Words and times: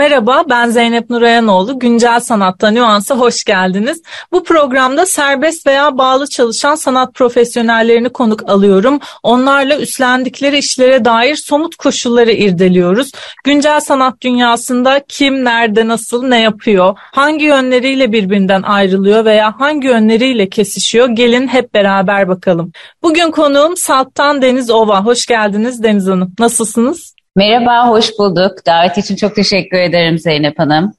Merhaba 0.00 0.44
ben 0.50 0.70
Zeynep 0.70 1.10
Nurayanoğlu. 1.10 1.78
Güncel 1.78 2.20
Sanatta 2.20 2.70
Nüans'a 2.70 3.18
hoş 3.18 3.44
geldiniz. 3.44 4.02
Bu 4.32 4.44
programda 4.44 5.06
serbest 5.06 5.66
veya 5.66 5.98
bağlı 5.98 6.26
çalışan 6.26 6.74
sanat 6.74 7.14
profesyonellerini 7.14 8.08
konuk 8.08 8.50
alıyorum. 8.50 9.00
Onlarla 9.22 9.78
üstlendikleri 9.78 10.58
işlere 10.58 11.04
dair 11.04 11.36
somut 11.36 11.76
koşulları 11.76 12.32
irdeliyoruz. 12.32 13.12
Güncel 13.44 13.80
sanat 13.80 14.20
dünyasında 14.20 15.04
kim, 15.08 15.44
nerede, 15.44 15.88
nasıl, 15.88 16.24
ne 16.24 16.40
yapıyor, 16.40 16.98
hangi 16.98 17.44
yönleriyle 17.44 18.12
birbirinden 18.12 18.62
ayrılıyor 18.62 19.24
veya 19.24 19.54
hangi 19.58 19.86
yönleriyle 19.86 20.48
kesişiyor 20.48 21.08
gelin 21.08 21.48
hep 21.48 21.74
beraber 21.74 22.28
bakalım. 22.28 22.72
Bugün 23.02 23.30
konuğum 23.30 23.76
Salt'tan 23.76 24.42
Deniz 24.42 24.70
Ova. 24.70 25.04
Hoş 25.04 25.26
geldiniz 25.26 25.82
Deniz 25.82 26.06
Hanım. 26.06 26.34
Nasılsınız? 26.38 27.19
Merhaba, 27.36 27.88
hoş 27.88 28.18
bulduk. 28.18 28.66
Davet 28.66 28.98
için 28.98 29.16
çok 29.16 29.34
teşekkür 29.34 29.78
ederim 29.78 30.18
Zeynep 30.18 30.58
Hanım. 30.58 30.92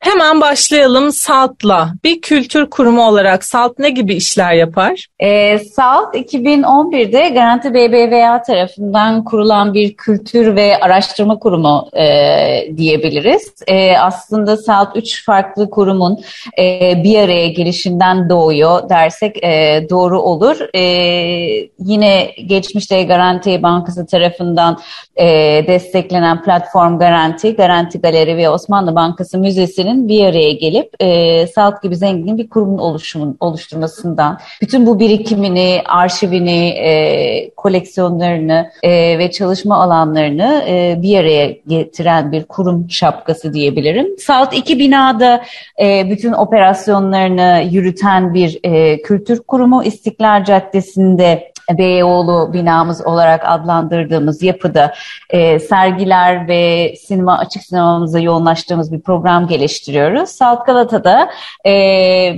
Hemen 0.00 0.40
başlayalım 0.40 1.12
SALT'la. 1.12 1.92
Bir 2.04 2.20
kültür 2.20 2.70
kurumu 2.70 3.08
olarak 3.08 3.44
SALT 3.44 3.78
ne 3.78 3.90
gibi 3.90 4.14
işler 4.14 4.52
yapar? 4.52 5.06
E, 5.20 5.58
SALT 5.58 6.14
2011'de 6.14 7.28
Garanti 7.28 7.74
BBVA 7.74 8.42
tarafından 8.42 9.24
kurulan 9.24 9.74
bir 9.74 9.94
kültür 9.94 10.56
ve 10.56 10.80
araştırma 10.80 11.38
kurumu 11.38 11.88
e, 11.96 12.76
diyebiliriz. 12.76 13.54
E, 13.66 13.98
aslında 13.98 14.56
SALT 14.56 14.96
üç 14.96 15.24
farklı 15.24 15.70
kurumun 15.70 16.20
e, 16.58 16.92
bir 17.04 17.18
araya 17.18 17.48
gelişinden 17.48 18.28
doğuyor 18.28 18.88
dersek 18.88 19.44
e, 19.44 19.86
doğru 19.90 20.20
olur. 20.20 20.56
E, 20.74 20.82
yine 21.78 22.30
geçmişte 22.46 23.02
Garanti 23.02 23.62
Bankası 23.62 24.06
tarafından 24.06 24.78
e, 25.16 25.26
desteklenen 25.66 26.42
platform 26.42 26.98
Garanti, 26.98 27.56
Garanti 27.56 28.00
Galeri 28.00 28.36
ve 28.36 28.48
Osmanlı 28.48 28.94
Bankası 28.94 29.38
Müzesi'nin 29.38 29.85
kişilerin 29.86 30.08
bir 30.08 30.24
araya 30.24 30.52
gelip 30.52 30.94
e, 31.00 31.46
sağlık 31.46 31.82
gibi 31.82 31.96
zengin 31.96 32.38
bir 32.38 32.48
kurumun 32.48 32.78
oluşumun, 32.78 33.36
oluşturmasından, 33.40 34.38
bütün 34.62 34.86
bu 34.86 35.00
birikimini, 35.00 35.82
arşivini, 35.86 36.68
e, 36.68 37.50
koleksiyonlarını 37.50 38.70
e, 38.82 39.18
ve 39.18 39.30
çalışma 39.30 39.76
alanlarını 39.76 40.64
e, 40.68 40.98
bir 41.02 41.18
araya 41.18 41.56
getiren 41.68 42.32
bir 42.32 42.44
kurum 42.44 42.90
şapkası 42.90 43.54
diyebilirim. 43.54 44.06
Salt 44.18 44.54
iki 44.54 44.78
binada 44.78 45.42
e, 45.80 46.10
bütün 46.10 46.32
operasyonlarını 46.32 47.62
yürüten 47.70 48.34
bir 48.34 48.58
e, 48.64 49.02
kültür 49.02 49.40
kurumu 49.40 49.84
İstiklal 49.84 50.44
Caddesi'nde 50.44 51.52
Beyoğlu 51.70 52.52
binamız 52.52 53.06
olarak 53.06 53.42
adlandırdığımız 53.44 54.42
yapıda 54.42 54.94
e, 55.30 55.58
sergiler 55.58 56.48
ve 56.48 56.94
sinema 57.06 57.38
açık 57.38 57.62
sinemamıza 57.62 58.18
yoğunlaştığımız 58.18 58.92
bir 58.92 59.00
program 59.00 59.46
geliştiriyoruz. 59.46 60.30
Salt 60.30 60.66
Galata'da 60.66 61.30
e, 61.66 61.70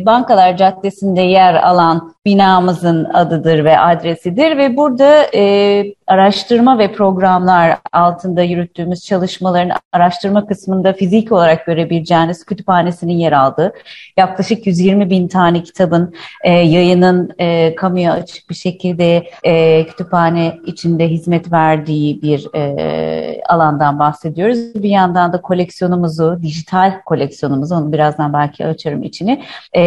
Bankalar 0.06 0.56
Caddesi'nde 0.56 1.20
yer 1.20 1.54
alan 1.54 2.14
binamızın 2.28 3.04
adıdır 3.04 3.64
ve 3.64 3.78
adresidir 3.78 4.58
ve 4.58 4.76
burada 4.76 5.26
e, 5.34 5.84
araştırma 6.06 6.78
ve 6.78 6.92
programlar 6.92 7.78
altında 7.92 8.42
yürüttüğümüz 8.42 9.04
çalışmaların 9.04 9.76
araştırma 9.92 10.46
kısmında 10.46 10.92
fizik 10.92 11.32
olarak 11.32 11.66
görebileceğiniz 11.66 12.44
kütüphanesinin 12.44 13.12
yer 13.12 13.32
aldığı 13.32 13.72
yaklaşık 14.16 14.66
120 14.66 15.10
bin 15.10 15.28
tane 15.28 15.62
kitabın 15.62 16.14
e, 16.44 16.52
yayının 16.52 17.30
e, 17.38 17.74
kamuya 17.74 18.12
açık 18.12 18.50
bir 18.50 18.54
şekilde 18.54 19.30
e, 19.44 19.86
kütüphane 19.86 20.58
içinde 20.66 21.08
hizmet 21.08 21.52
verdiği 21.52 22.22
bir 22.22 22.54
e, 22.54 23.42
alandan 23.48 23.98
bahsediyoruz. 23.98 24.74
Bir 24.74 24.90
yandan 24.90 25.32
da 25.32 25.40
koleksiyonumuzu, 25.40 26.38
dijital 26.42 27.00
koleksiyonumuzu, 27.06 27.74
onu 27.74 27.92
birazdan 27.92 28.32
belki 28.32 28.66
açarım 28.66 29.02
içini, 29.02 29.42
e, 29.76 29.82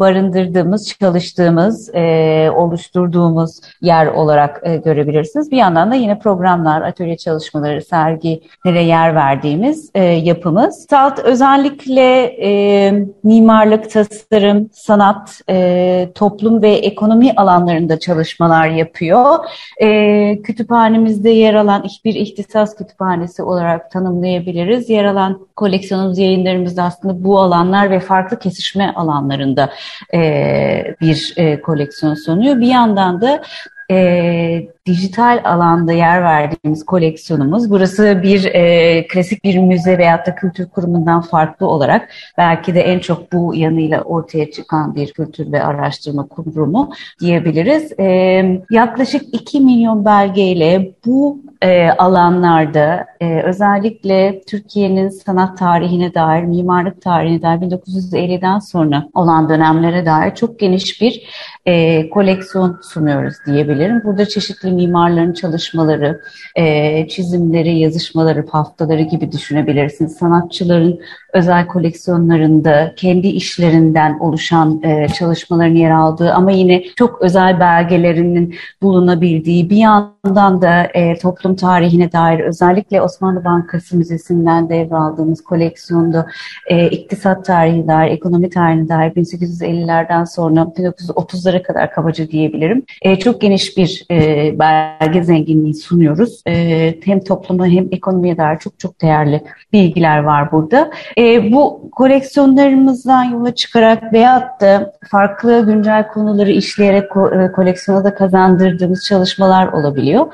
barındırdığımız, 0.00 0.88
çalıştığımız, 1.00 1.71
e, 1.94 2.50
oluşturduğumuz 2.56 3.60
yer 3.80 4.06
olarak 4.06 4.60
e, 4.64 4.76
görebilirsiniz. 4.76 5.50
Bir 5.50 5.56
yandan 5.56 5.90
da 5.90 5.94
yine 5.94 6.18
programlar, 6.18 6.82
atölye 6.82 7.16
çalışmaları, 7.16 7.82
sergilere 7.82 8.82
yer 8.82 9.14
verdiğimiz 9.14 9.90
e, 9.94 10.04
yapımız. 10.04 10.86
SALT 10.90 11.18
özellikle 11.18 12.24
e, 12.24 12.92
mimarlık, 13.24 13.90
tasarım, 13.90 14.70
sanat, 14.72 15.40
e, 15.50 16.08
toplum 16.14 16.62
ve 16.62 16.70
ekonomi 16.70 17.32
alanlarında 17.36 17.98
çalışmalar 17.98 18.68
yapıyor. 18.68 19.38
E, 19.82 20.42
kütüphanemizde 20.42 21.30
yer 21.30 21.54
alan 21.54 21.84
bir 22.04 22.14
ihtisas 22.14 22.76
kütüphanesi 22.76 23.42
olarak 23.42 23.90
tanımlayabiliriz. 23.90 24.90
Yer 24.90 25.04
alan 25.04 25.46
koleksiyonumuz, 25.56 26.18
yayınlarımız 26.18 26.78
aslında 26.78 27.24
bu 27.24 27.40
alanlar 27.40 27.90
ve 27.90 28.00
farklı 28.00 28.38
kesişme 28.38 28.92
alanlarında 28.96 29.70
e, 30.14 30.94
bir 31.00 31.34
e, 31.36 31.51
koleksiyon 31.60 32.14
sunuyor. 32.14 32.60
Bir 32.60 32.66
yandan 32.66 33.20
da 33.20 33.42
e, 33.90 34.68
dijital 34.86 35.40
alanda 35.44 35.92
yer 35.92 36.22
verdiğimiz 36.22 36.84
koleksiyonumuz. 36.84 37.70
Burası 37.70 38.20
bir 38.22 38.44
e, 38.44 39.06
klasik 39.06 39.44
bir 39.44 39.58
müze 39.58 39.98
veyahut 39.98 40.26
da 40.26 40.34
kültür 40.34 40.68
kurumundan 40.68 41.20
farklı 41.20 41.66
olarak 41.66 42.08
belki 42.38 42.74
de 42.74 42.80
en 42.80 42.98
çok 42.98 43.32
bu 43.32 43.54
yanıyla 43.54 44.02
ortaya 44.02 44.50
çıkan 44.50 44.94
bir 44.94 45.12
kültür 45.12 45.52
ve 45.52 45.62
araştırma 45.62 46.26
kurumu 46.26 46.92
diyebiliriz. 47.20 47.92
E, 48.00 48.60
yaklaşık 48.70 49.22
2 49.34 49.60
milyon 49.60 50.04
belgeyle 50.04 50.90
bu 51.06 51.38
e, 51.62 51.90
alanlarda 51.98 53.06
e, 53.20 53.42
özellikle 53.42 54.40
Türkiye'nin 54.46 55.08
sanat 55.08 55.58
tarihine 55.58 56.14
dair, 56.14 56.42
mimarlık 56.42 57.02
tarihine 57.02 57.42
dair 57.42 57.58
1950'den 57.58 58.58
sonra 58.58 59.08
olan 59.14 59.48
dönemlere 59.48 60.06
dair 60.06 60.34
çok 60.34 60.58
geniş 60.58 61.00
bir 61.00 61.28
e, 61.66 62.08
koleksiyon 62.10 62.80
sunuyoruz 62.82 63.34
diyebilirim. 63.46 64.02
Burada 64.04 64.26
çeşitli 64.26 64.72
mimarların 64.72 65.32
çalışmaları, 65.32 66.20
e, 66.56 67.08
çizimleri, 67.08 67.78
yazışmaları, 67.78 68.46
haftaları 68.50 69.02
gibi 69.02 69.32
düşünebilirsiniz. 69.32 70.16
Sanatçıların 70.16 71.00
özel 71.32 71.66
koleksiyonlarında 71.66 72.92
kendi 72.96 73.28
işlerinden 73.28 74.18
oluşan 74.18 74.82
e, 74.82 75.08
çalışmaların 75.08 75.74
yer 75.74 75.90
aldığı 75.90 76.32
ama 76.32 76.50
yine 76.50 76.84
çok 76.96 77.22
özel 77.22 77.60
belgelerinin 77.60 78.54
bulunabildiği 78.82 79.70
bir 79.70 79.76
yandan 79.76 80.62
da 80.62 80.84
e, 80.84 81.18
toplum 81.18 81.56
tarihine 81.56 82.12
dair 82.12 82.40
özellikle 82.40 83.02
Osmanlı 83.02 83.44
Bankası 83.44 83.96
Müzesi'nden 83.96 84.68
devraldığımız 84.68 85.44
koleksiyonda 85.44 86.26
e, 86.66 86.90
iktisat 86.90 87.44
tarihine 87.44 87.86
dair, 87.86 88.10
ekonomi 88.10 88.50
tarihine 88.50 88.88
dair 88.88 89.10
1850'lerden 89.10 90.24
sonra 90.24 90.60
1930'lara 90.60 91.51
kadar 91.62 91.90
kabaca 91.90 92.28
diyebilirim. 92.28 92.82
E, 93.02 93.16
çok 93.16 93.40
geniş 93.40 93.76
bir 93.76 94.04
e, 94.10 94.18
belge 94.58 95.22
zenginliği 95.22 95.74
sunuyoruz. 95.74 96.42
E, 96.48 96.94
hem 97.04 97.20
topluma 97.20 97.66
hem 97.66 97.88
ekonomiye 97.92 98.36
dair 98.36 98.58
çok 98.58 98.78
çok 98.78 99.02
değerli 99.02 99.42
bilgiler 99.72 100.18
var 100.18 100.52
burada. 100.52 100.90
E, 101.18 101.52
bu 101.52 101.90
koleksiyonlarımızdan 101.92 103.24
yola 103.24 103.54
çıkarak 103.54 104.12
veyahut 104.12 104.60
da 104.60 104.92
farklı 105.10 105.66
güncel 105.66 106.08
konuları 106.08 106.50
işleyerek 106.50 107.04
e, 107.04 107.52
koleksiyona 107.52 108.04
da 108.04 108.14
kazandırdığımız 108.14 109.04
çalışmalar 109.08 109.72
olabiliyor. 109.72 110.26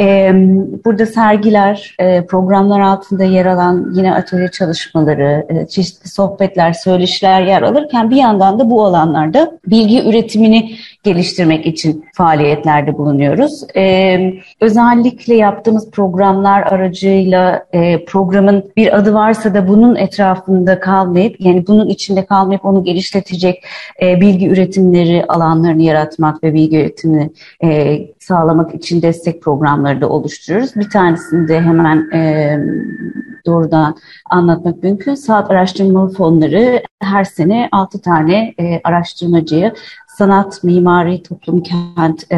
E, 0.00 0.32
burada 0.84 1.06
sergiler, 1.06 1.94
e, 1.98 2.26
programlar 2.26 2.80
altında 2.80 3.24
yer 3.24 3.46
alan 3.46 3.92
yine 3.94 4.14
atölye 4.14 4.48
çalışmaları, 4.48 5.46
e, 5.48 5.66
çeşitli 5.66 6.10
sohbetler, 6.10 6.72
söyleşiler 6.72 7.42
yer 7.42 7.62
alırken 7.62 8.10
bir 8.10 8.16
yandan 8.16 8.58
da 8.58 8.70
bu 8.70 8.84
alanlarda 8.84 9.58
bilgi 9.66 10.08
üretimini 10.08 10.61
geliştirmek 11.02 11.66
için 11.66 12.04
faaliyetlerde 12.14 12.98
bulunuyoruz. 12.98 13.62
E, 13.76 14.18
özellikle 14.60 15.34
yaptığımız 15.34 15.90
programlar 15.90 16.62
aracıyla 16.62 17.66
e, 17.72 18.04
programın 18.04 18.72
bir 18.76 18.96
adı 18.96 19.14
varsa 19.14 19.54
da 19.54 19.68
bunun 19.68 19.96
etrafında 19.96 20.80
kalmayıp 20.80 21.40
yani 21.40 21.66
bunun 21.66 21.88
içinde 21.88 22.26
kalmayıp 22.26 22.64
onu 22.64 22.84
geliştirecek 22.84 23.64
e, 24.02 24.20
bilgi 24.20 24.48
üretimleri 24.48 25.24
alanlarını 25.28 25.82
yaratmak 25.82 26.44
ve 26.44 26.54
bilgi 26.54 26.76
üretimini 26.76 27.30
e, 27.64 28.00
sağlamak 28.18 28.74
için 28.74 29.02
destek 29.02 29.42
programları 29.42 30.00
da 30.00 30.08
oluşturuyoruz. 30.08 30.76
Bir 30.76 30.90
tanesini 30.90 31.48
de 31.48 31.60
hemen 31.60 32.10
e, 32.14 32.58
doğrudan 33.46 33.96
anlatmak 34.30 34.82
mümkün. 34.82 35.14
Saat 35.14 35.50
Araştırma 35.50 36.08
Fonları 36.08 36.82
her 37.00 37.24
sene 37.24 37.68
6 37.72 38.00
tane 38.00 38.54
e, 38.60 38.80
araştırmacıyı 38.84 39.72
sanat, 40.22 40.64
mimari, 40.64 41.22
toplum, 41.22 41.62
kent 41.62 42.32
e, 42.32 42.36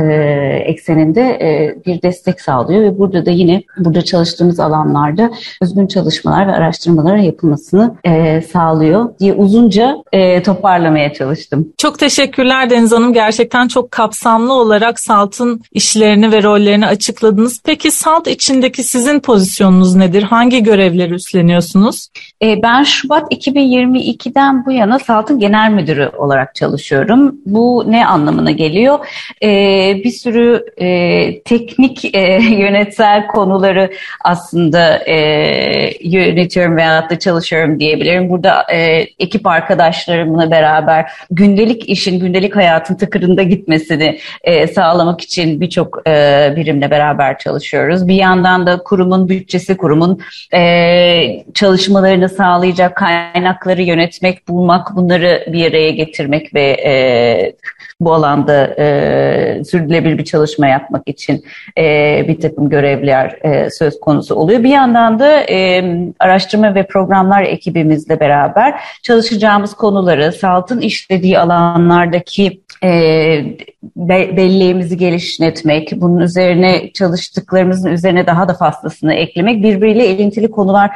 ekseninde 0.66 1.20
e, 1.20 1.76
bir 1.86 2.02
destek 2.02 2.40
sağlıyor 2.40 2.82
ve 2.82 2.98
burada 2.98 3.26
da 3.26 3.30
yine 3.30 3.62
burada 3.78 4.02
çalıştığımız 4.02 4.60
alanlarda 4.60 5.30
özgün 5.62 5.86
çalışmalar 5.86 6.46
ve 6.46 6.52
araştırmalar 6.52 7.16
yapılmasını 7.16 7.94
e, 8.04 8.42
sağlıyor 8.42 9.18
diye 9.18 9.34
uzunca 9.34 9.96
e, 10.12 10.42
toparlamaya 10.42 11.12
çalıştım. 11.12 11.68
Çok 11.78 11.98
teşekkürler 11.98 12.70
Deniz 12.70 12.92
Hanım. 12.92 13.12
Gerçekten 13.12 13.68
çok 13.68 13.90
kapsamlı 13.90 14.52
olarak 14.52 15.00
SALT'ın 15.00 15.62
işlerini 15.72 16.32
ve 16.32 16.42
rollerini 16.42 16.86
açıkladınız. 16.86 17.60
Peki 17.64 17.90
SALT 17.90 18.26
içindeki 18.26 18.82
sizin 18.82 19.20
pozisyonunuz 19.20 19.94
nedir? 19.94 20.22
Hangi 20.22 20.62
görevleri 20.62 21.14
üstleniyorsunuz? 21.14 22.08
E, 22.42 22.62
ben 22.62 22.82
Şubat 22.82 23.32
2022'den 23.32 24.66
bu 24.66 24.72
yana 24.72 24.98
SALT'ın 24.98 25.38
genel 25.38 25.70
müdürü 25.70 26.10
olarak 26.18 26.54
çalışıyorum. 26.54 27.34
Bu 27.46 27.73
ne 27.86 28.06
anlamına 28.06 28.50
geliyor? 28.50 28.98
E, 29.42 29.48
bir 30.04 30.10
sürü 30.10 30.64
e, 30.76 31.42
teknik 31.42 32.14
e, 32.14 32.20
yönetsel 32.42 33.26
konuları 33.26 33.92
aslında 34.24 34.96
e, 34.96 35.16
yönetiyorum 36.00 36.76
veya 36.76 37.10
da 37.10 37.18
çalışıyorum 37.18 37.80
diyebilirim. 37.80 38.30
Burada 38.30 38.66
e, 38.72 39.06
ekip 39.18 39.46
arkadaşlarımla 39.46 40.50
beraber 40.50 41.10
gündelik 41.30 41.88
işin, 41.88 42.20
gündelik 42.20 42.56
hayatın 42.56 42.94
tıkırında 42.94 43.42
gitmesini 43.42 44.18
e, 44.44 44.66
sağlamak 44.66 45.20
için 45.20 45.60
birçok 45.60 46.08
e, 46.08 46.52
birimle 46.56 46.90
beraber 46.90 47.38
çalışıyoruz. 47.38 48.08
Bir 48.08 48.14
yandan 48.14 48.66
da 48.66 48.82
kurumun 48.82 49.28
bütçesi, 49.28 49.76
kurumun 49.76 50.20
e, 50.54 51.44
çalışmalarını 51.54 52.28
sağlayacak 52.28 52.96
kaynakları 52.96 53.82
yönetmek, 53.82 54.48
bulmak, 54.48 54.96
bunları 54.96 55.44
bir 55.52 55.70
araya 55.70 55.90
getirmek 55.90 56.54
ve 56.54 56.62
e, 56.62 57.53
bu 58.00 58.12
alanda 58.12 58.66
e, 58.78 59.64
sürdürülebilir 59.64 60.18
bir 60.18 60.24
çalışma 60.24 60.66
yapmak 60.66 61.02
için 61.08 61.44
e, 61.78 62.24
bir 62.28 62.40
takım 62.40 62.68
görevler 62.68 63.38
e, 63.42 63.70
söz 63.70 64.00
konusu 64.00 64.34
oluyor. 64.34 64.64
Bir 64.64 64.70
yandan 64.70 65.18
da 65.18 65.40
e, 65.50 65.84
araştırma 66.18 66.74
ve 66.74 66.86
programlar 66.86 67.42
ekibimizle 67.42 68.20
beraber 68.20 68.80
çalışacağımız 69.02 69.74
konuları, 69.74 70.32
SALT'ın 70.32 70.80
işlediği 70.80 71.38
alanlardaki 71.38 72.60
e, 72.84 72.88
be, 73.96 74.36
belleğimizi 74.36 74.96
geliştirmek, 74.96 75.92
bunun 75.96 76.20
üzerine 76.20 76.92
çalıştıklarımızın 76.92 77.90
üzerine 77.90 78.26
daha 78.26 78.48
da 78.48 78.54
fazlasını 78.54 79.14
eklemek, 79.14 79.62
birbiriyle 79.62 80.08
ilintili 80.08 80.50
konular 80.50 80.90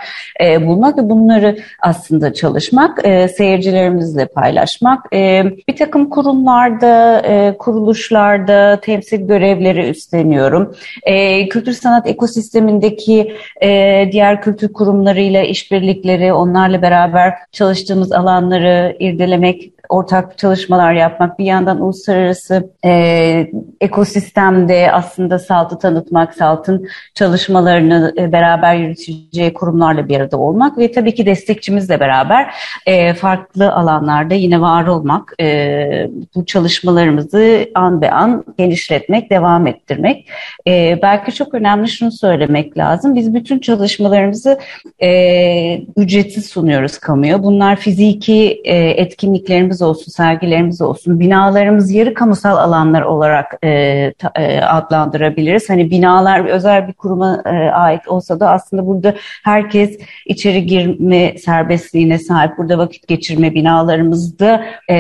e, 0.45 0.67
bulmak 0.67 0.99
ve 0.99 1.11
bunları 1.11 1.59
aslında 1.83 2.35
çalışmak, 2.35 3.05
e, 3.05 3.29
seyircilerimizle 3.29 4.27
paylaşmak. 4.27 5.07
E, 5.15 5.45
bir 5.69 5.77
takım 5.77 6.11
kurumlarda, 6.49 7.23
e, 7.27 7.59
kuruluşlarda 7.59 8.81
temsil 8.81 9.27
görevleri 9.27 9.89
üstleniyorum. 9.89 10.77
E, 11.03 11.49
kültür 11.49 11.73
sanat 11.73 12.07
ekosistemindeki 12.07 13.37
e, 13.63 14.09
diğer 14.13 14.43
kültür 14.43 14.73
kurumlarıyla 14.73 15.43
işbirlikleri, 15.43 16.33
onlarla 16.33 16.83
beraber 16.83 17.35
çalıştığımız 17.53 18.13
alanları 18.13 18.97
irdelemek, 18.99 19.73
ortak 19.89 20.39
çalışmalar 20.39 20.93
yapmak, 20.93 21.39
bir 21.39 21.45
yandan 21.45 21.81
uluslararası 21.81 22.71
e, 22.85 23.51
ekosistemde 23.81 24.93
aslında 24.93 25.39
SALT'ı 25.39 25.79
tanıtmak, 25.79 26.35
SALT'ın 26.35 26.89
çalışmalarını 27.15 28.15
e, 28.19 28.33
beraber 28.33 28.75
yürüteceği 28.75 29.55
kurumlarla 29.55 30.09
bir 30.09 30.21
arada 30.21 30.37
olmak 30.37 30.79
ve 30.79 30.93
tabii 30.93 31.15
ki 31.15 31.27
destekçimizle 31.27 32.01
beraber 32.01 32.55
e, 32.87 33.15
farklı 33.15 33.73
alanlarda 33.73 34.35
yine 34.35 34.61
var 34.61 34.87
olmak, 34.87 35.35
e, 35.41 36.11
bu 36.35 36.47
çalışmalarımızı 36.47 37.69
an 37.75 38.03
be 38.03 38.11
an 38.11 38.45
genişletmek, 38.59 39.31
devam 39.31 39.67
ettirmek. 39.67 40.29
E, 40.67 40.99
belki 41.03 41.35
çok 41.35 41.55
önemli 41.55 41.89
şunu 41.89 42.13
söylemek 42.13 42.79
lazım, 42.79 43.15
biz 43.15 43.35
bütün 43.35 43.59
çalışmalarımızı 43.59 44.59
e, 45.03 45.81
ücretsiz 45.97 46.47
sunuyoruz 46.47 46.99
kamuya. 46.99 47.43
Bunlar 47.43 47.77
fiziki 47.77 48.61
e, 48.65 48.77
etkinliklerimiz 48.77 49.78
sergilerimiz 49.79 49.83
olsun, 49.83 50.13
sergilerimiz 50.13 50.81
olsun, 50.81 51.21
binalarımız 51.21 51.91
yarı 51.91 52.15
kamusal 52.15 52.57
alanlar 52.57 53.03
olarak 53.03 53.59
e, 53.65 54.13
ta, 54.13 54.33
e, 54.37 54.61
adlandırabiliriz. 54.61 55.71
Hani 55.71 55.91
binalar 55.91 56.45
özel 56.45 56.89
bir 56.89 56.93
kuruma 56.93 57.43
e, 57.47 57.51
ait 57.71 58.09
olsa 58.09 58.41
da 58.41 58.51
aslında 58.51 58.87
burada 58.87 59.15
herkes 59.45 59.99
içeri 60.27 60.67
girme 60.67 61.39
serbestliğine 61.39 62.19
sahip. 62.19 62.59
Burada 62.59 62.79
vakit 62.79 63.09
geçirme 63.09 63.55
binalarımızda 63.55 64.65
e, 64.91 64.97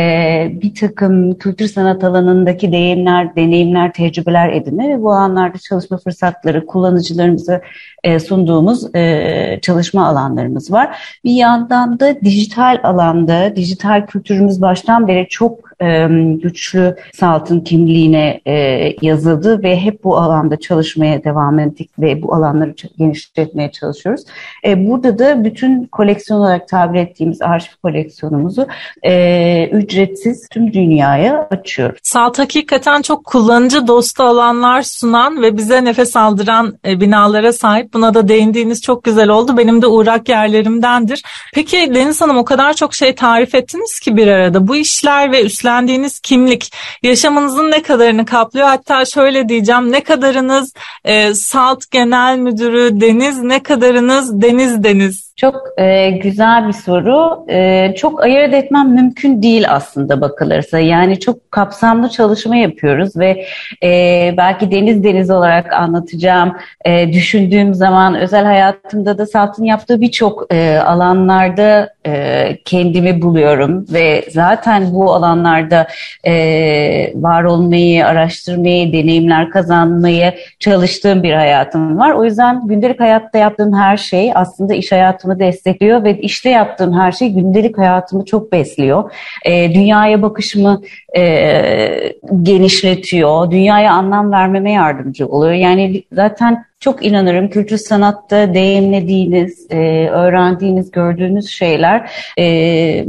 bir 0.62 0.75
takım 0.75 1.38
kültür 1.38 1.69
sanat 1.69 2.04
alanındaki 2.04 2.72
deyimler, 2.72 3.36
deneyimler, 3.36 3.92
tecrübeler 3.92 4.52
edinme 4.52 4.88
ve 4.88 5.02
bu 5.02 5.12
alanlarda 5.12 5.58
çalışma 5.58 5.98
fırsatları 5.98 6.66
kullanıcılarımıza 6.66 7.60
e, 8.04 8.20
sunduğumuz 8.20 8.94
e, 8.94 9.58
çalışma 9.62 10.06
alanlarımız 10.06 10.72
var. 10.72 10.98
Bir 11.25 11.32
yandan 11.32 12.00
da 12.00 12.20
dijital 12.20 12.80
alanda, 12.82 13.56
dijital 13.56 14.06
kültürümüz 14.06 14.60
baştan 14.69 15.09
beri 15.09 15.29
çok 15.29 15.68
e, 15.82 16.08
güçlü 16.42 16.96
Salt'ın 17.14 17.60
kimliğine 17.60 18.40
e, 18.46 18.52
yazıldı 19.02 19.62
ve 19.62 19.76
hep 19.76 20.04
bu 20.04 20.19
alanda 20.19 20.56
çalışmaya 20.56 21.25
devam 21.25 21.58
ettik 21.58 21.90
ve 21.98 22.22
bu 22.22 22.34
alanları 22.34 22.75
genişletmeye 22.98 23.70
çalışıyoruz. 23.70 24.25
E, 24.64 24.88
burada 24.88 25.19
da 25.19 25.44
bütün 25.44 25.84
koleksiyon 25.84 26.40
olarak 26.40 26.69
tabir 26.69 26.98
ettiğimiz 26.98 27.42
arşiv 27.42 27.72
koleksiyonumuzu 27.82 28.66
e, 29.02 29.69
ücretsiz 29.72 30.48
tüm 30.48 30.72
dünyaya 30.72 31.48
açıyoruz. 31.50 31.98
Salt 32.02 32.38
hakikaten 32.38 33.02
çok 33.02 33.25
kullanıcı 33.25 33.86
dostu 33.86 34.22
alanlar 34.22 34.82
sunan 34.82 35.42
ve 35.42 35.56
bize 35.56 35.84
nefes 35.84 36.16
aldıran 36.16 36.78
e, 36.86 37.00
binalara 37.00 37.52
sahip. 37.52 37.94
Buna 37.94 38.14
da 38.14 38.28
değindiğiniz 38.28 38.82
çok 38.82 39.04
güzel 39.04 39.28
oldu. 39.28 39.56
Benim 39.56 39.82
de 39.82 39.86
uğrak 39.86 40.28
yerlerimdendir. 40.28 41.22
Peki 41.54 41.94
Deniz 41.94 42.20
Hanım 42.20 42.36
o 42.36 42.44
kadar 42.44 42.72
çok 42.75 42.94
şey 42.94 43.14
tarif 43.14 43.54
ettiniz 43.54 44.00
ki 44.00 44.16
bir 44.16 44.26
arada. 44.26 44.69
Bu 44.69 44.76
işler 44.76 45.32
ve 45.32 45.44
üstler 45.44 45.68
üstlendiğiniz 45.69 46.20
kimlik 46.20 46.73
yaşamınızın 47.03 47.70
ne 47.70 47.82
kadarını 47.82 48.25
kaplıyor? 48.25 48.67
Hatta 48.67 49.05
şöyle 49.05 49.49
diyeceğim 49.49 49.93
ne 49.93 50.00
kadarınız 50.00 50.73
e, 51.05 51.35
SALT 51.35 51.91
Genel 51.91 52.38
Müdürü 52.38 53.00
Deniz 53.00 53.43
ne 53.43 53.62
kadarınız 53.62 54.43
Deniz 54.43 54.85
Deniz? 54.85 55.27
Çok 55.38 55.62
e, 55.76 56.11
güzel 56.11 56.69
bir 56.69 56.73
soru. 56.73 57.44
E, 57.49 57.94
çok 57.96 58.23
ayırt 58.23 58.55
etmem 58.55 58.94
mümkün 58.94 59.43
değil 59.43 59.64
aslında 59.69 60.20
bakılırsa. 60.20 60.79
Yani 60.79 61.20
çok 61.20 61.52
kapsamlı 61.52 62.08
çalışma 62.08 62.56
yapıyoruz 62.56 63.17
ve 63.17 63.44
e, 63.82 64.35
belki 64.37 64.70
deniz 64.70 65.05
deniz 65.05 65.31
olarak 65.31 65.73
anlatacağım. 65.73 66.56
E, 66.85 67.12
düşündüğüm 67.12 67.75
zaman 67.75 68.14
özel 68.14 68.44
hayatımda 68.44 69.19
da 69.19 69.26
Salt'ın 69.26 69.64
yaptığı 69.64 70.00
birçok 70.00 70.54
e, 70.54 70.78
alanlarda 70.78 71.90
e, 72.07 72.59
kendimi 72.64 73.23
buluyorum 73.23 73.87
ve 73.92 74.25
zaten 74.30 74.95
bu 74.95 75.14
alanlarda 75.14 75.87
e, 76.26 76.33
var 77.14 77.45
olmayı, 77.45 78.07
araştırmayı, 78.07 78.92
deneyimler 78.92 79.50
kazanmayı 79.50 80.35
çalıştığım 80.59 81.23
bir 81.23 81.33
hayatım 81.33 81.99
var. 81.99 82.11
O 82.11 82.25
yüzden 82.25 82.68
gündelik 82.68 83.00
hayatta 83.00 83.38
yaptığım 83.38 83.75
her 83.75 83.97
şey 83.97 84.33
aslında 84.35 84.75
iş 84.75 84.92
hayatım 84.92 85.27
hayatımı 85.28 85.38
destekliyor 85.38 86.04
ve 86.04 86.20
işte 86.20 86.50
yaptığım 86.50 86.92
her 86.92 87.12
şey 87.12 87.28
gündelik 87.28 87.78
hayatımı 87.78 88.25
çok 88.25 88.52
besliyor. 88.52 89.12
E, 89.44 89.75
dünyaya 89.75 90.23
bakışımı 90.23 90.82
e, 91.17 92.12
genişletiyor, 92.43 93.50
dünyaya 93.50 93.93
anlam 93.93 94.33
vermeme 94.33 94.73
yardımcı 94.73 95.27
oluyor. 95.27 95.53
Yani 95.53 96.03
zaten 96.12 96.65
çok 96.81 97.07
inanırım 97.07 97.49
kültür 97.49 97.77
sanatta 97.77 98.55
deyimlediğiniz, 98.55 99.67
e, 99.71 100.09
öğrendiğiniz, 100.09 100.91
gördüğünüz 100.91 101.49
şeyler 101.49 102.11
e, 102.38 103.07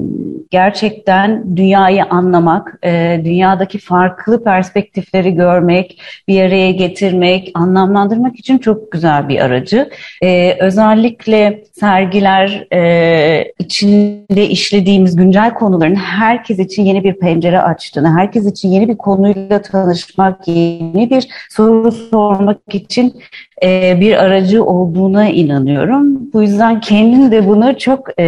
gerçekten 0.51 1.57
dünyayı 1.57 2.05
anlamak, 2.05 2.79
e, 2.83 3.21
dünyadaki 3.25 3.79
farklı 3.79 4.43
perspektifleri 4.43 5.35
görmek, 5.35 6.01
bir 6.27 6.41
araya 6.41 6.71
getirmek, 6.71 7.51
anlamlandırmak 7.53 8.39
için 8.39 8.57
çok 8.57 8.91
güzel 8.91 9.29
bir 9.29 9.39
aracı. 9.39 9.89
E, 10.23 10.57
özellikle 10.59 11.63
sergiler 11.79 12.67
e, 12.73 13.51
içinde 13.59 14.49
işlediğimiz 14.49 15.15
güncel 15.15 15.53
konuların 15.53 15.95
herkes 15.95 16.59
için 16.59 16.85
yeni 16.85 17.03
bir 17.03 17.13
pencere 17.13 17.61
açtığını, 17.99 18.17
herkes 18.19 18.45
için 18.45 18.69
yeni 18.69 18.87
bir 18.87 18.97
konuyla 18.97 19.61
tanışmak, 19.61 20.47
yeni 20.47 21.09
bir 21.09 21.27
soru 21.49 21.91
sormak 21.91 22.75
için 22.75 23.21
e, 23.63 23.97
bir 23.99 24.23
aracı 24.23 24.63
olduğuna 24.63 25.29
inanıyorum. 25.29 26.33
Bu 26.33 26.41
yüzden 26.41 26.81
kendim 26.81 27.31
de 27.31 27.47
bunu 27.47 27.77
çok 27.77 28.19
e, 28.19 28.25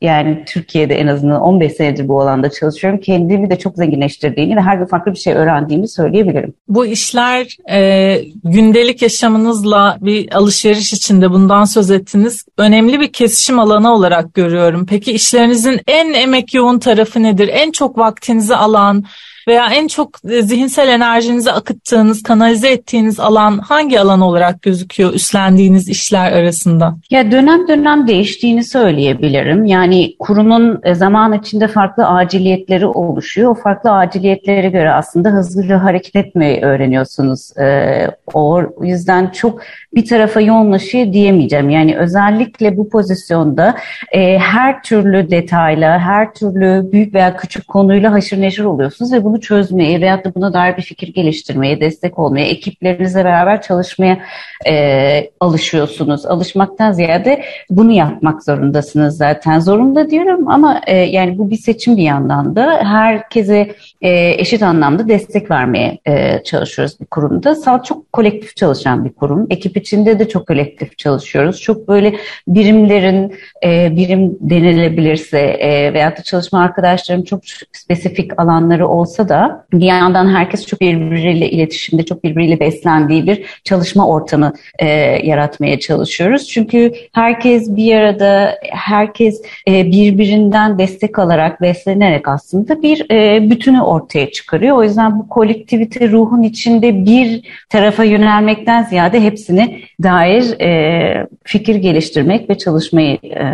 yani 0.00 0.44
Türkiye'de 0.46 0.94
en 0.94 1.06
azından 1.06 1.40
15 1.40 1.72
senedir 1.72 2.08
bu 2.08 2.20
alanda 2.20 2.50
çalışıyorum. 2.50 3.00
Kendimi 3.00 3.50
de 3.50 3.58
çok 3.58 3.76
zenginleştirdiğini 3.76 4.56
ve 4.56 4.60
her 4.60 4.76
gün 4.76 4.84
farklı 4.84 5.12
bir 5.12 5.18
şey 5.18 5.34
öğrendiğimi 5.34 5.88
söyleyebilirim. 5.88 6.54
Bu 6.68 6.86
işler 6.86 7.56
e, 7.70 8.20
gündelik 8.44 9.02
yaşamınızla 9.02 9.96
bir 10.00 10.36
alışveriş 10.36 10.92
içinde 10.92 11.30
bundan 11.30 11.64
söz 11.64 11.90
ettiniz. 11.90 12.44
Önemli 12.58 13.00
bir 13.00 13.12
kesişim 13.12 13.58
alanı 13.58 13.94
olarak 13.94 14.34
görüyorum. 14.34 14.86
Peki 14.86 15.12
işlerinizin 15.12 15.80
en 15.86 16.12
emek 16.12 16.54
yoğun 16.54 16.78
tarafı 16.78 17.22
nedir? 17.22 17.50
En 17.52 17.70
çok 17.70 17.98
vaktinizi 17.98 18.56
alan, 18.56 19.04
veya 19.48 19.66
en 19.72 19.88
çok 19.88 20.10
e, 20.30 20.42
zihinsel 20.42 20.88
enerjinizi 20.88 21.52
akıttığınız, 21.52 22.22
kanalize 22.22 22.68
ettiğiniz 22.68 23.20
alan 23.20 23.58
hangi 23.58 24.00
alan 24.00 24.20
olarak 24.20 24.62
gözüküyor 24.62 25.12
üstlendiğiniz 25.12 25.88
işler 25.88 26.32
arasında? 26.32 26.94
Ya 27.10 27.30
dönem 27.30 27.68
dönem 27.68 28.08
değiştiğini 28.08 28.64
söyleyebilirim. 28.64 29.64
Yani 29.64 30.16
kurumun 30.18 30.80
e, 30.82 30.94
zaman 30.94 31.32
içinde 31.32 31.68
farklı 31.68 32.06
aciliyetleri 32.06 32.86
oluşuyor. 32.86 33.50
O 33.50 33.54
farklı 33.54 33.90
aciliyetlere 33.90 34.68
göre 34.68 34.92
aslında 34.92 35.28
hızlı 35.28 35.74
hareket 35.74 36.16
etmeyi 36.16 36.60
öğreniyorsunuz. 36.60 37.56
Ee, 37.58 38.06
o 38.34 38.62
yüzden 38.82 39.30
çok 39.30 39.60
bir 39.94 40.06
tarafa 40.06 40.40
yoğunlaşıyor 40.40 41.12
diyemeyeceğim. 41.12 41.70
Yani 41.70 41.96
özellikle 41.96 42.76
bu 42.76 42.88
pozisyonda 42.88 43.76
e, 44.12 44.38
her 44.38 44.82
türlü 44.82 45.30
detayla, 45.30 45.98
her 45.98 46.34
türlü 46.34 46.92
büyük 46.92 47.14
veya 47.14 47.36
küçük 47.36 47.68
konuyla 47.68 48.12
haşır 48.12 48.40
neşir 48.40 48.64
oluyorsunuz 48.64 49.12
ve 49.12 49.24
bunu 49.24 49.33
çözmeye 49.40 50.00
veyahut 50.00 50.24
da 50.24 50.34
buna 50.34 50.52
dair 50.52 50.76
bir 50.76 50.82
fikir 50.82 51.14
geliştirmeye, 51.14 51.80
destek 51.80 52.18
olmaya, 52.18 52.46
ekiplerinizle 52.46 53.24
beraber 53.24 53.62
çalışmaya 53.62 54.18
e, 54.66 55.30
alışıyorsunuz. 55.40 56.26
Alışmaktan 56.26 56.92
ziyade 56.92 57.44
bunu 57.70 57.92
yapmak 57.92 58.44
zorundasınız 58.44 59.16
zaten. 59.16 59.60
Zorunda 59.60 60.10
diyorum 60.10 60.48
ama 60.48 60.80
e, 60.86 60.96
yani 60.96 61.38
bu 61.38 61.50
bir 61.50 61.56
seçim 61.56 61.96
bir 61.96 62.02
yandan 62.02 62.56
da 62.56 62.80
herkese 62.82 63.74
e, 64.02 64.34
eşit 64.38 64.62
anlamda 64.62 65.08
destek 65.08 65.50
vermeye 65.50 65.98
e, 66.06 66.42
çalışıyoruz 66.44 67.00
bir 67.00 67.06
kurumda. 67.06 67.54
Salt 67.54 67.84
çok 67.84 68.12
kolektif 68.12 68.56
çalışan 68.56 69.04
bir 69.04 69.12
kurum. 69.12 69.46
Ekip 69.50 69.76
içinde 69.76 70.18
de 70.18 70.28
çok 70.28 70.46
kolektif 70.46 70.98
çalışıyoruz. 70.98 71.60
Çok 71.60 71.88
böyle 71.88 72.16
birimlerin 72.48 73.34
e, 73.64 73.96
birim 73.96 74.38
denilebilirse 74.40 75.38
e, 75.38 75.94
veyahut 75.94 76.18
da 76.18 76.22
çalışma 76.22 76.60
arkadaşlarım 76.60 77.24
çok 77.24 77.40
spesifik 77.72 78.40
alanları 78.40 78.88
olsa 78.88 79.23
da 79.28 79.66
bir 79.72 79.86
yandan 79.86 80.34
herkes 80.34 80.66
çok 80.66 80.80
birbiriyle 80.80 81.50
iletişimde, 81.50 82.04
çok 82.04 82.24
birbiriyle 82.24 82.60
beslendiği 82.60 83.26
bir 83.26 83.44
çalışma 83.64 84.08
ortamı 84.08 84.52
e, 84.78 84.86
yaratmaya 85.26 85.80
çalışıyoruz. 85.80 86.48
Çünkü 86.48 86.92
herkes 87.12 87.76
bir 87.76 87.94
arada, 87.94 88.58
herkes 88.70 89.42
e, 89.68 89.86
birbirinden 89.86 90.78
destek 90.78 91.18
alarak, 91.18 91.60
beslenerek 91.60 92.28
aslında 92.28 92.82
bir 92.82 93.10
e, 93.10 93.50
bütünü 93.50 93.80
ortaya 93.80 94.30
çıkarıyor. 94.30 94.76
O 94.76 94.82
yüzden 94.82 95.18
bu 95.18 95.28
kolektivite 95.28 96.08
ruhun 96.08 96.42
içinde 96.42 97.06
bir 97.06 97.42
tarafa 97.68 98.04
yönelmekten 98.04 98.82
ziyade 98.82 99.20
hepsini 99.20 99.80
dair 100.02 100.60
e, 100.60 101.26
fikir 101.44 101.74
geliştirmek 101.74 102.50
ve 102.50 102.58
çalışmayı 102.58 103.16
e, 103.22 103.44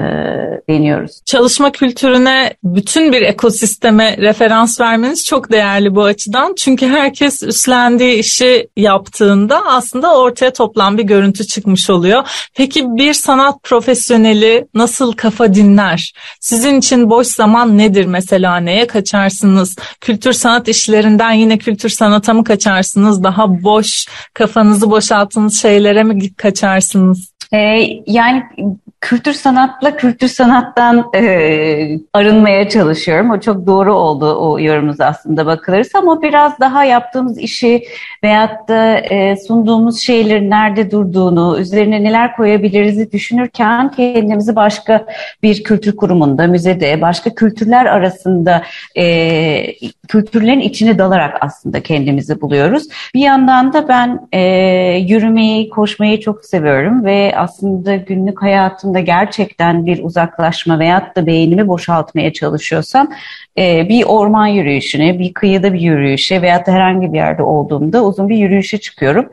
deniyoruz. 0.69 1.21
Çalışma 1.25 1.73
kültürüne 1.73 2.53
bütün 2.65 3.13
bir 3.13 3.23
ekosisteme 3.23 4.17
referans 4.17 4.81
vermeniz 4.81 5.27
çok 5.27 5.53
değerli 5.53 5.60
bu 5.95 6.05
açıdan. 6.05 6.55
Çünkü 6.59 6.89
herkes 6.89 7.43
üstlendiği 7.43 8.19
işi 8.19 8.69
yaptığında 8.77 9.63
aslında 9.67 10.19
ortaya 10.19 10.53
toplam 10.53 10.99
bir 10.99 11.03
görüntü 11.03 11.47
çıkmış 11.47 11.91
oluyor. 11.91 12.49
Peki 12.55 12.85
bir 12.87 13.15
sanat 13.15 13.63
profesyoneli 13.63 14.67
nasıl 14.75 15.13
kafa 15.13 15.55
dinler? 15.55 16.13
Sizin 16.41 16.79
için 16.79 17.11
boş 17.11 17.27
zaman 17.27 17.79
nedir 17.79 18.07
mesela? 18.07 18.57
Neye 18.57 18.87
kaçarsınız? 18.87 19.77
Kültür 20.01 20.33
sanat 20.33 20.69
işlerinden 20.69 21.33
yine 21.33 21.59
kültür 21.59 21.89
sanata 21.89 22.35
mı 22.35 22.45
kaçarsınız? 22.45 23.25
Daha 23.25 23.63
boş, 23.63 24.07
kafanızı 24.35 24.91
boşalttığınız 24.91 25.63
şeylere 25.63 26.03
mi 26.03 26.35
kaçarsınız? 26.35 27.31
Ee, 27.53 27.59
yani 28.07 28.43
kültür 29.01 29.33
sanatla 29.33 29.97
kültür 29.97 30.29
sanattan 30.29 31.11
e, 31.15 31.99
arınmaya 32.13 32.69
çalışıyorum. 32.69 33.31
O 33.31 33.41
çok 33.41 33.67
doğru 33.67 33.95
oldu 33.95 34.37
o 34.41 34.61
yorumumuz 34.61 35.01
aslında 35.01 35.47
bakılırsa 35.47 35.99
ama 35.99 36.23
biraz 36.23 36.61
daha 36.61 36.85
yaptığımız 36.85 37.39
işi 37.39 37.85
veyahut 38.25 38.69
da 38.69 38.99
e, 38.99 39.37
sunduğumuz 39.37 40.01
şeylerin 40.01 40.51
nerede 40.51 40.91
durduğunu, 40.91 41.59
üzerine 41.61 42.03
neler 42.03 42.37
koyabiliriz 42.37 43.13
düşünürken 43.13 43.91
kendimizi 43.91 44.57
başka 44.57 45.07
bir 45.43 45.65
kültür 45.65 45.97
kurumunda, 45.97 46.47
müzede, 46.47 47.01
başka 47.01 47.35
kültürler 47.35 47.87
arasında 47.87 48.63
e, 48.97 49.75
kültürlerin 50.09 50.61
içine 50.61 50.99
dalarak 50.99 51.37
aslında 51.41 51.81
kendimizi 51.83 52.41
buluyoruz. 52.41 52.89
Bir 53.15 53.21
yandan 53.21 53.73
da 53.73 53.89
ben 53.89 54.29
e, 54.33 54.41
yürümeyi, 55.09 55.69
koşmayı 55.69 56.21
çok 56.21 56.45
seviyorum 56.45 57.05
ve 57.05 57.33
aslında 57.37 57.97
günlük 57.97 58.43
hayatımda 58.95 59.01
gerçekten 59.01 59.87
bir 59.87 60.05
uzaklaşma 60.05 60.79
veyahut 60.79 61.17
da 61.17 61.27
beynimi 61.27 61.69
boşaltmaya 61.69 62.33
çalışıyorsam 62.33 63.09
e, 63.59 63.89
bir 63.89 64.05
orman 64.05 64.47
yürüyüşüne, 64.47 65.19
bir 65.19 65.35
kıyıda 65.35 65.73
bir 65.73 65.81
yürüyüşe 65.81 66.43
veyahut 66.43 66.67
da 66.67 66.73
herhangi 66.73 67.13
bir 67.13 67.19
yerde 67.19 67.43
olduğumda 67.43 68.05
uzun 68.05 68.29
bir 68.29 68.37
yürüyüşe 68.37 68.79
çıkıyorum. 68.79 69.31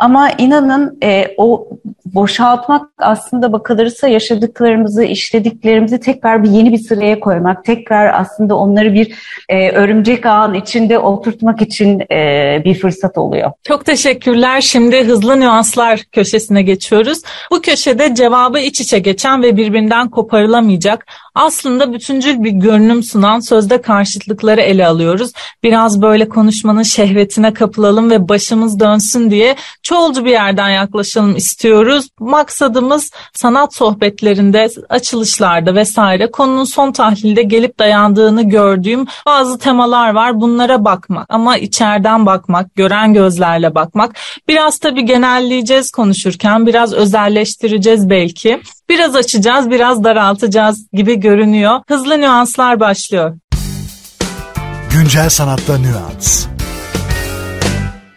Ama 0.00 0.30
inanın 0.30 0.98
e, 1.02 1.34
o 1.36 1.68
boşaltmak 2.04 2.90
aslında 2.98 3.52
bakılırsa 3.52 4.08
yaşadıklarımızı, 4.08 5.04
işlediklerimizi 5.04 6.00
tekrar 6.00 6.44
bir 6.44 6.50
yeni 6.50 6.72
bir 6.72 6.78
sıraya 6.78 7.20
koymak, 7.20 7.64
tekrar 7.64 8.20
aslında 8.20 8.56
onları 8.56 8.94
bir 8.94 9.14
e, 9.48 9.70
örümcek 9.70 10.26
ağın 10.26 10.54
içinde 10.54 10.98
oturtmak 10.98 11.62
için 11.62 12.00
e, 12.12 12.62
bir 12.64 12.74
fırsat 12.74 13.18
oluyor. 13.18 13.52
Çok 13.64 13.84
teşekkürler. 13.84 14.60
Şimdi 14.60 15.04
hızlı 15.04 15.40
nüanslar 15.40 16.00
köşesine 16.12 16.62
geçiyoruz. 16.62 17.22
Bu 17.50 17.60
köşede 17.60 18.14
cevabı 18.14 18.58
iç 18.58 18.80
içe 18.80 18.98
geçen 18.98 19.42
ve 19.42 19.56
birbirinden 19.56 20.08
koparılamayacak 20.08 21.06
aslında 21.34 21.92
bütüncül 21.92 22.44
bir 22.44 22.50
görünüm 22.50 23.02
sunan 23.02 23.40
sözde 23.40 23.82
karşıtlıkları 23.82 24.60
ele 24.60 24.86
alıyoruz. 24.86 25.32
Biraz 25.62 26.02
böyle 26.02 26.28
konuşmanın 26.28 26.82
şehvetine 26.82 27.54
kapılalım 27.54 28.10
ve 28.10 28.28
başımız 28.28 28.80
dönsün 28.80 29.30
diye 29.30 29.56
çoğulcu 29.90 30.24
bir 30.24 30.30
yerden 30.30 30.68
yaklaşalım 30.68 31.36
istiyoruz. 31.36 32.08
Maksadımız 32.20 33.10
sanat 33.34 33.74
sohbetlerinde, 33.74 34.68
açılışlarda 34.88 35.74
vesaire 35.74 36.30
konunun 36.30 36.64
son 36.64 36.92
tahlilde 36.92 37.42
gelip 37.42 37.78
dayandığını 37.78 38.42
gördüğüm 38.42 39.06
bazı 39.26 39.58
temalar 39.58 40.14
var. 40.14 40.40
Bunlara 40.40 40.84
bakmak 40.84 41.26
ama 41.28 41.56
içeriden 41.56 42.26
bakmak, 42.26 42.74
gören 42.74 43.14
gözlerle 43.14 43.74
bakmak. 43.74 44.16
Biraz 44.48 44.78
tabii 44.78 45.04
genelleyeceğiz 45.04 45.90
konuşurken, 45.90 46.66
biraz 46.66 46.92
özelleştireceğiz 46.92 48.10
belki. 48.10 48.60
Biraz 48.88 49.16
açacağız, 49.16 49.70
biraz 49.70 50.04
daraltacağız 50.04 50.86
gibi 50.92 51.20
görünüyor. 51.20 51.80
Hızlı 51.88 52.20
nüanslar 52.20 52.80
başlıyor. 52.80 53.38
Güncel 54.92 55.28
sanatta 55.28 55.78
nüans. 55.78 56.46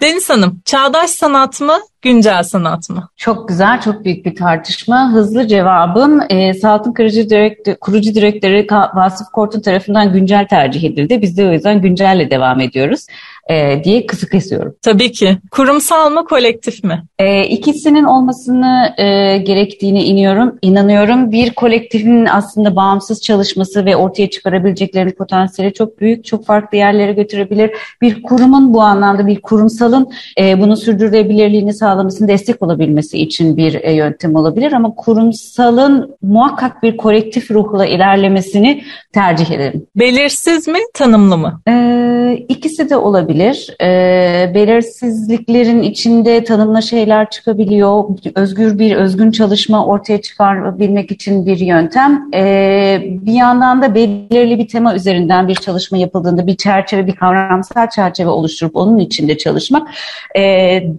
Deniz 0.03 0.29
Hanım, 0.29 0.61
çağdaş 0.65 1.09
sanat 1.09 1.61
mı, 1.61 1.73
güncel 2.01 2.43
sanat 2.43 2.89
mı? 2.89 3.09
Çok 3.17 3.47
güzel, 3.47 3.81
çok 3.81 4.05
büyük 4.05 4.25
bir 4.25 4.35
tartışma. 4.35 5.11
Hızlı 5.11 5.47
cevabım, 5.47 6.21
e, 6.29 6.53
Salt'ın 6.53 6.93
kurucu, 6.93 7.29
direktör, 7.29 7.75
kurucu 7.75 8.15
direktörü 8.15 8.67
Vasıf 8.95 9.27
Kortun 9.27 9.61
tarafından 9.61 10.13
güncel 10.13 10.47
tercih 10.47 10.83
edildi. 10.83 11.21
Biz 11.21 11.37
de 11.37 11.47
o 11.47 11.51
yüzden 11.51 11.81
güncelle 11.81 12.31
devam 12.31 12.59
ediyoruz 12.59 13.07
e, 13.49 13.83
diye 13.83 14.05
kısı 14.05 14.29
kesiyorum. 14.29 14.75
Tabii 14.81 15.11
ki. 15.11 15.37
Kurumsal 15.51 16.11
mı, 16.11 16.25
kolektif 16.25 16.83
mi? 16.83 17.03
E, 17.19 17.43
ikisinin 17.43 18.03
olmasını 18.03 18.93
e, 18.97 19.37
gerektiğine 19.37 20.03
iniyorum, 20.03 20.57
inanıyorum. 20.61 21.31
Bir 21.31 21.53
kolektifin 21.53 22.25
aslında 22.25 22.75
bağımsız 22.75 23.21
çalışması 23.21 23.85
ve 23.85 23.95
ortaya 23.95 24.29
çıkarabileceklerinin 24.29 25.11
potansiyeli 25.11 25.73
çok 25.73 25.99
büyük, 25.99 26.25
çok 26.25 26.45
farklı 26.45 26.77
yerlere 26.77 27.13
götürebilir. 27.13 27.71
Bir 28.01 28.23
kurumun 28.23 28.73
bu 28.73 28.81
anlamda 28.81 29.27
bir 29.27 29.41
kurumsalın 29.41 30.09
e, 30.39 30.61
bunu 30.61 30.77
sürdürülebilirliğini 30.77 31.73
sağlamasını 31.73 32.27
destek 32.27 32.61
olabilmesi 32.61 33.17
için 33.17 33.57
bir 33.57 33.73
e, 33.83 33.91
yöntem 33.93 34.35
olabilir 34.35 34.71
ama 34.71 34.95
kurumsalın 34.95 36.15
muhakkak 36.21 36.83
bir 36.83 36.97
kolektif 36.97 37.51
ruhla 37.51 37.85
ilerlemesini 37.85 38.83
tercih 39.13 39.51
ederim. 39.51 39.85
Belirsiz 39.95 40.67
mi, 40.67 40.79
tanımlı 40.93 41.37
mı? 41.37 41.61
E, 41.69 42.45
ikisi 42.49 42.89
de 42.89 42.95
olabilir 42.95 43.32
olabilir. 43.33 43.75
E, 43.81 44.53
belirsizliklerin 44.53 45.81
içinde 45.81 46.43
tanımlı 46.43 46.81
şeyler 46.81 47.29
çıkabiliyor. 47.29 48.03
Özgür 48.35 48.79
bir 48.79 48.95
özgün 48.95 49.31
çalışma 49.31 49.85
ortaya 49.85 50.21
çıkarabilmek 50.21 51.11
için 51.11 51.45
bir 51.45 51.57
yöntem. 51.57 52.29
E, 52.33 53.01
bir 53.05 53.33
yandan 53.33 53.81
da 53.81 53.95
belirli 53.95 54.59
bir 54.59 54.67
tema 54.67 54.95
üzerinden 54.95 55.47
bir 55.47 55.55
çalışma 55.55 55.97
yapıldığında 55.97 56.47
bir 56.47 56.55
çerçeve, 56.55 57.07
bir 57.07 57.15
kavramsal 57.15 57.89
çerçeve 57.89 58.29
oluşturup 58.29 58.75
onun 58.75 58.99
içinde 58.99 59.37
çalışmak 59.37 59.87
e, 60.35 60.41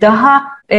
daha 0.00 0.42
e, 0.68 0.78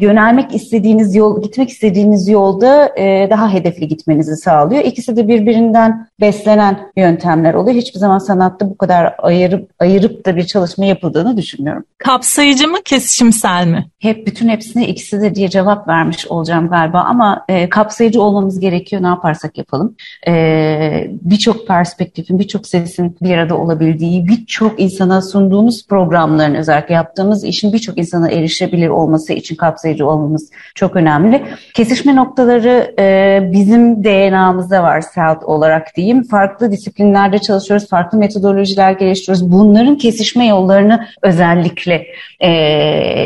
yönelmek 0.00 0.54
istediğiniz 0.54 1.14
yol, 1.14 1.42
gitmek 1.42 1.70
istediğiniz 1.70 2.28
yolda 2.28 2.92
e, 2.98 3.30
daha 3.30 3.52
hedefli 3.52 3.88
gitmenizi 3.88 4.36
sağlıyor. 4.36 4.84
İkisi 4.84 5.16
de 5.16 5.28
birbirinden 5.28 6.08
beslenen 6.20 6.78
yöntemler 6.96 7.54
oluyor. 7.54 7.76
Hiçbir 7.76 7.98
zaman 7.98 8.18
sanatta 8.18 8.70
bu 8.70 8.78
kadar 8.78 9.14
ayırıp 9.18 9.70
ayırıp 9.78 10.26
da 10.26 10.36
bir 10.36 10.44
çalışma 10.44 10.84
yapıldığını 10.84 11.36
düşünmüyorum. 11.36 11.84
Kapsayıcı 11.98 12.68
mı, 12.68 12.78
kesişimsel 12.84 13.66
mi? 13.66 13.86
Hep 13.98 14.26
bütün 14.26 14.48
hepsine 14.48 14.88
ikisi 14.88 15.20
de 15.22 15.34
diye 15.34 15.48
cevap 15.48 15.88
vermiş 15.88 16.26
olacağım 16.26 16.68
galiba 16.68 17.00
ama 17.00 17.44
e, 17.48 17.68
kapsayıcı 17.68 18.22
olmamız 18.22 18.60
gerekiyor 18.60 19.02
ne 19.02 19.06
yaparsak 19.06 19.58
yapalım. 19.58 19.96
E, 20.28 21.10
birçok 21.22 21.66
perspektifin, 21.66 22.38
birçok 22.38 22.66
sesin 22.66 23.16
bir 23.22 23.30
arada 23.30 23.56
olabildiği, 23.56 24.28
birçok 24.28 24.80
insana 24.80 25.22
sunduğumuz 25.22 25.86
programların 25.86 26.54
özellikle 26.54 26.94
yaptığımız 26.94 27.44
işin 27.44 27.72
birçok 27.72 27.98
insana 27.98 28.30
erişebilir 28.30 28.88
olması 28.88 29.09
için 29.18 29.56
kapsayıcı 29.56 30.06
olmamız 30.06 30.50
çok 30.74 30.96
önemli. 30.96 31.44
Kesişme 31.74 32.16
noktaları 32.16 32.94
e, 32.98 33.40
bizim 33.52 34.04
DNA'mızda 34.04 34.82
var 34.82 35.00
SELT 35.00 35.44
olarak 35.44 35.96
diyeyim. 35.96 36.22
Farklı 36.22 36.72
disiplinlerde 36.72 37.38
çalışıyoruz, 37.38 37.88
farklı 37.88 38.18
metodolojiler 38.18 38.92
geliştiriyoruz. 38.92 39.52
Bunların 39.52 39.98
kesişme 39.98 40.46
yollarını 40.46 41.06
özellikle 41.22 42.06
e, 42.40 42.50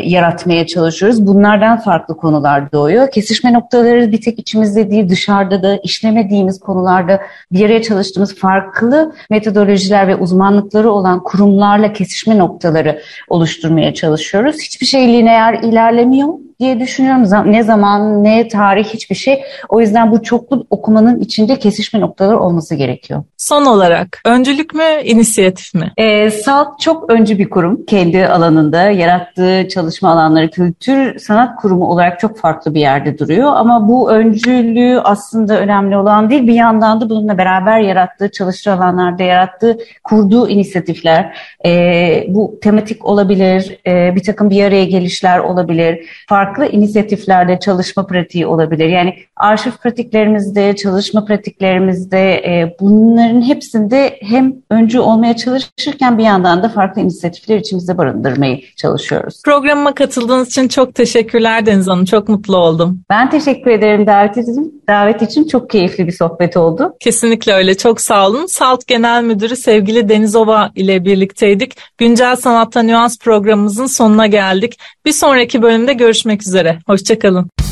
yaratmaya 0.03 0.67
çalışıyoruz. 0.67 1.27
Bunlardan 1.27 1.79
farklı 1.79 2.17
konular 2.17 2.71
doğuyor. 2.71 3.11
Kesişme 3.11 3.53
noktaları 3.53 4.11
bir 4.11 4.21
tek 4.21 4.39
içimizde 4.39 4.91
değil 4.91 5.09
dışarıda 5.09 5.63
da 5.63 5.77
işlemediğimiz 5.83 6.59
konularda 6.59 7.21
bir 7.51 7.65
araya 7.65 7.81
çalıştığımız 7.81 8.35
farklı 8.35 9.15
metodolojiler 9.29 10.07
ve 10.07 10.15
uzmanlıkları 10.15 10.91
olan 10.91 11.23
kurumlarla 11.23 11.93
kesişme 11.93 12.37
noktaları 12.37 13.01
oluşturmaya 13.29 13.93
çalışıyoruz. 13.93 14.55
Hiçbir 14.61 14.85
şey 14.85 15.13
lineer 15.13 15.59
ilerlemiyor 15.65 16.29
diye 16.59 16.79
düşünüyorum. 16.79 17.51
Ne 17.51 17.63
zaman, 17.63 18.23
ne 18.23 18.47
tarih 18.47 18.85
hiçbir 18.85 19.15
şey. 19.15 19.43
O 19.69 19.81
yüzden 19.81 20.11
bu 20.11 20.23
çoklu 20.23 20.65
okumanın 20.69 21.19
içinde 21.19 21.59
kesişme 21.59 21.99
noktaları 21.99 22.39
olması 22.39 22.75
gerekiyor. 22.75 23.23
Son 23.37 23.65
olarak 23.65 24.21
öncülük 24.25 24.73
mü, 24.73 24.83
inisiyatif 25.03 25.73
mi? 25.73 25.93
E, 25.97 26.31
SALT 26.31 26.79
çok 26.79 27.09
öncü 27.09 27.37
bir 27.37 27.49
kurum. 27.49 27.85
Kendi 27.85 28.27
alanında 28.27 28.81
yarattığı 28.81 29.67
çalışma 29.67 30.11
alanları 30.11 30.49
kültür 30.49 31.19
sanat 31.19 31.55
kurumu 31.55 31.85
olarak 31.85 32.19
çok 32.19 32.37
farklı 32.37 32.73
bir 32.73 32.79
yerde 32.79 33.17
duruyor. 33.17 33.51
Ama 33.55 33.87
bu 33.87 34.11
öncülüğü 34.11 34.99
aslında 34.99 35.59
önemli 35.59 35.97
olan 35.97 36.29
değil. 36.29 36.47
Bir 36.47 36.53
yandan 36.53 37.01
da 37.01 37.09
bununla 37.09 37.37
beraber 37.37 37.79
yarattığı 37.79 38.31
çalışma 38.31 38.73
alanlarda 38.73 39.23
yarattığı, 39.23 39.77
kurduğu 40.03 40.49
inisiyatifler. 40.49 41.37
E, 41.65 42.25
bu 42.27 42.59
tematik 42.61 43.05
olabilir, 43.05 43.77
e, 43.87 44.15
bir 44.15 44.23
takım 44.23 44.49
bir 44.49 44.63
araya 44.63 44.85
gelişler 44.85 45.39
olabilir. 45.39 45.54
Farklı 45.57 46.05
farklı 46.27 46.67
inisiyatiflerde 46.67 47.59
çalışma 47.59 48.07
pratiği 48.07 48.47
olabilir. 48.47 48.89
Yani 48.89 49.15
arşiv 49.37 49.71
pratiklerimizde, 49.71 50.75
çalışma 50.75 51.25
pratiklerimizde 51.25 52.33
e, 52.33 52.75
bunların 52.79 53.41
hepsinde 53.41 54.17
hem 54.21 54.53
öncü 54.69 54.99
olmaya 54.99 55.35
çalışırken 55.35 56.17
bir 56.17 56.23
yandan 56.23 56.63
da 56.63 56.69
farklı 56.69 57.01
inisiyatifler 57.01 57.57
içimizde 57.57 57.97
barındırmayı 57.97 58.61
çalışıyoruz. 58.75 59.41
Programıma 59.45 59.95
katıldığınız 59.95 60.47
için 60.47 60.67
çok 60.67 60.95
teşekkürler 60.95 61.65
Deniz 61.65 61.87
Hanım. 61.87 62.05
Çok 62.05 62.29
mutlu 62.29 62.57
oldum. 62.57 62.99
Ben 63.09 63.29
teşekkür 63.29 63.71
ederim 63.71 64.07
davet 64.07 64.37
için. 64.37 64.83
Davet 64.89 65.21
için 65.21 65.47
çok 65.47 65.69
keyifli 65.69 66.07
bir 66.07 66.11
sohbet 66.11 66.57
oldu. 66.57 66.93
Kesinlikle 66.99 67.53
öyle. 67.53 67.77
Çok 67.77 68.01
sağ 68.01 68.27
olun. 68.27 68.45
Salt 68.45 68.87
Genel 68.87 69.23
Müdürü 69.23 69.55
sevgili 69.55 70.09
Deniz 70.09 70.35
Ova 70.35 70.71
ile 70.75 71.05
birlikteydik. 71.05 71.77
Güncel 71.97 72.35
Sanatta 72.35 72.83
Nüans 72.83 73.19
programımızın 73.19 73.85
sonuna 73.85 74.27
geldik. 74.27 74.79
Bir 75.05 75.11
sonraki 75.11 75.61
bölümde 75.61 75.93
görüşmek 75.93 76.41
üzere. 76.41 76.79
Hoşçakalın. 76.87 77.64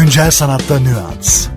Güncel 0.00 0.30
Sanatta 0.30 0.80
Nüans 0.80 1.48